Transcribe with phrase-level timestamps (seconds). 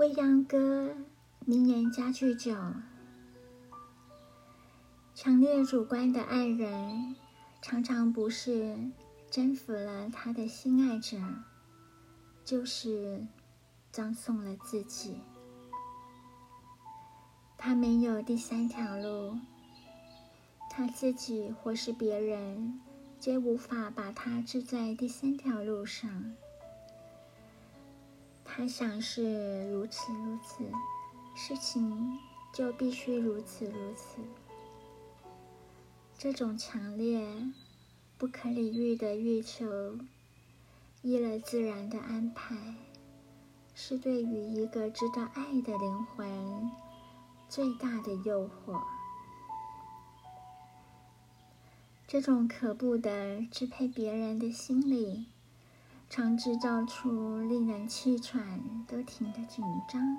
[0.00, 0.96] 未央歌
[1.40, 2.56] 名言佳句九：
[5.14, 7.14] 强烈主观的爱人，
[7.60, 8.78] 常常不是
[9.30, 11.18] 征服了他的心爱者，
[12.46, 13.26] 就是
[13.92, 15.20] 葬送了自己。
[17.58, 19.36] 他没有第三条路，
[20.70, 22.80] 他自己或是别人，
[23.18, 26.32] 皆无法把他置在第三条路上。
[28.60, 30.70] 他想是如此如此，
[31.34, 32.18] 事情
[32.52, 34.18] 就必须如此如此。
[36.18, 37.26] 这种强烈、
[38.18, 39.96] 不可理喻的欲求，
[41.00, 42.74] 依了自然的安排，
[43.74, 46.70] 是对于一个知道爱的灵魂
[47.48, 48.78] 最大的诱惑。
[52.06, 55.28] 这种可怖的支配别人的心理。
[56.10, 60.18] 常制造出令人气喘都停的紧张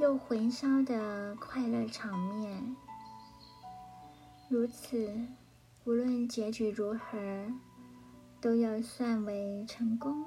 [0.00, 2.74] 又混淆的快乐场面。
[4.48, 5.28] 如此，
[5.84, 7.52] 无论结局如何，
[8.40, 10.24] 都要算为成功，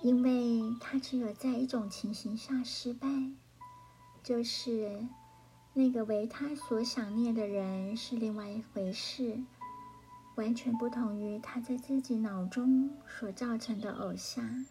[0.00, 3.06] 因为他只有在一种情形下失败，
[4.22, 5.06] 就是
[5.74, 9.42] 那个为他所想念的人是另外一回事。
[10.38, 14.64] 完全不同于他在自己脑中所造成的偶像，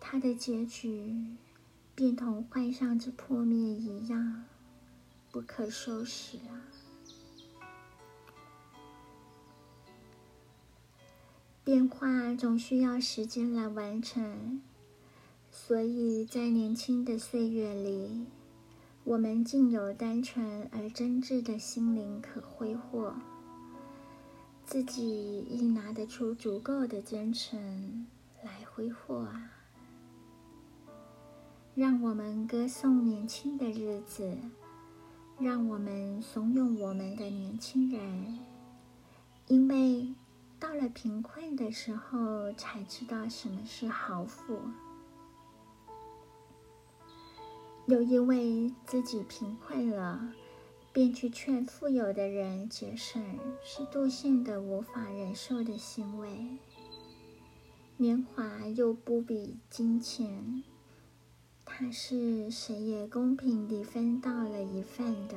[0.00, 1.24] 他的结局
[1.94, 4.44] 便同幻象之破灭一样
[5.30, 6.66] 不可收拾啊！
[11.62, 14.60] 变化总需要时间来完成，
[15.52, 18.26] 所以在年轻的岁月里，
[19.04, 23.14] 我们竟有单纯而真挚的心灵可挥霍。
[24.70, 28.06] 自己亦拿得出足够的真诚
[28.40, 29.50] 来挥霍啊！
[31.74, 34.38] 让我们歌颂年轻的日子，
[35.40, 38.38] 让我们怂恿我们的年轻人，
[39.48, 40.14] 因为
[40.60, 44.60] 到了贫困的时候，才知道什么是豪富，
[47.86, 50.32] 又因为自己贫困了。
[50.92, 56.28] 便去劝富有的人节省，是杜宪的无法忍受的行为。
[57.96, 60.64] 年华又不比金钱，
[61.64, 65.36] 他是谁也公平地分到了一份的，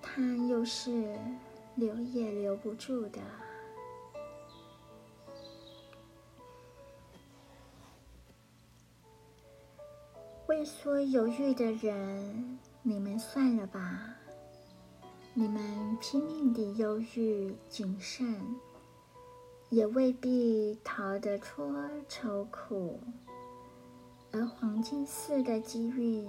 [0.00, 1.18] 他又是
[1.74, 3.20] 留也留不住的。
[10.46, 12.58] 畏缩犹豫的人。
[12.82, 14.14] 你们算了吧，
[15.34, 18.56] 你们拼命地忧郁谨慎，
[19.68, 23.00] 也未必逃得脱愁苦。
[24.30, 26.26] 而黄金似的机遇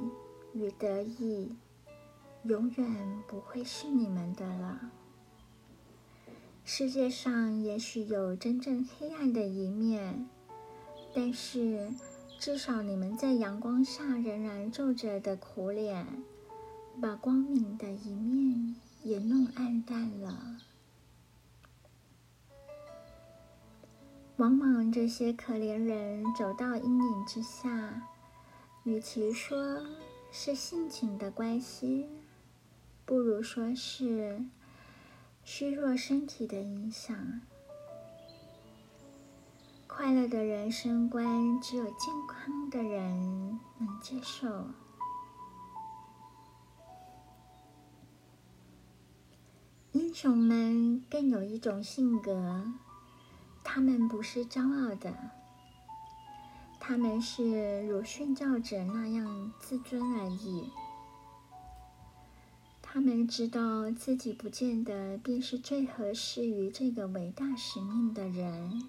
[0.53, 1.55] 与得意，
[2.43, 4.91] 永远不会是你们的了。
[6.65, 10.27] 世界上也许有真正黑暗的一面，
[11.13, 11.89] 但是
[12.37, 16.05] 至少你们在阳光下仍然皱着的苦脸。
[17.01, 20.57] 把光明的一面也弄暗淡了。
[24.37, 28.07] 往往这些可怜人走到阴影之下，
[28.83, 29.85] 与其说
[30.31, 32.07] 是性情的关系，
[33.05, 34.45] 不如说是
[35.43, 37.41] 虚弱身体的影响。
[39.87, 44.67] 快乐的人生观，只有健康的人能接受。
[50.09, 52.65] 英雄们更有一种性格，
[53.63, 55.13] 他们不是骄傲的，
[56.79, 60.71] 他们是如殉教者那样自尊而已。
[62.81, 68.81] 他们知道自己不见得便是最合适于这个伟大使命的人，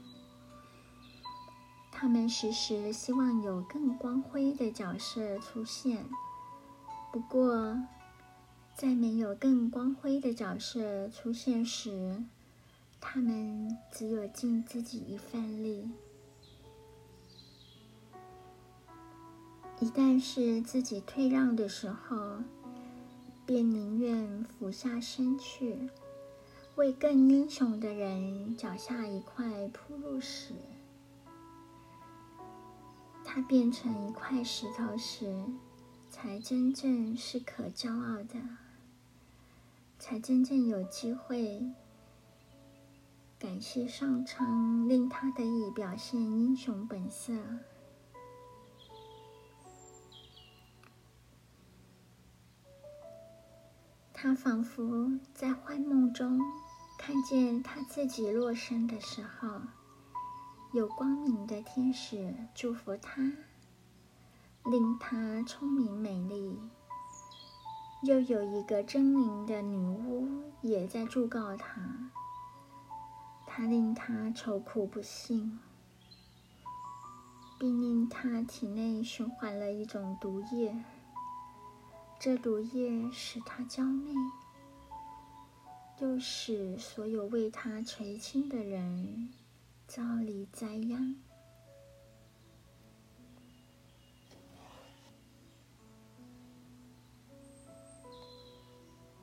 [1.92, 6.06] 他们时时希望有更光辉的角色出现，
[7.12, 7.78] 不过。
[8.74, 12.24] 在没有更光辉的角色出现时，
[13.00, 15.90] 他们只有尽自己一份力。
[19.80, 22.38] 一旦是自己退让的时候，
[23.46, 25.88] 便宁愿俯下身去，
[26.76, 30.54] 为更英雄的人脚下一块铺路石。
[33.24, 35.44] 他变成一块石头时，
[36.22, 38.34] 才真正是可骄傲的。
[39.98, 41.72] 才真正有机会
[43.38, 47.32] 感谢上苍令他得以表现英雄本色。
[54.12, 56.38] 他仿佛在幻梦中
[56.98, 59.62] 看见他自己落身的时候，
[60.74, 63.32] 有光明的天使祝福他，
[64.70, 66.56] 令他聪明美丽；
[68.04, 72.12] 又有一个狰狞的女巫也在祝告他，
[73.48, 75.58] 他令他愁苦不幸，
[77.58, 80.84] 并令他体内循环了一种毒液。
[82.20, 84.12] 这毒液使他娇媚，
[86.00, 89.30] 又使所有为他垂青的人
[89.88, 91.16] 遭离灾殃。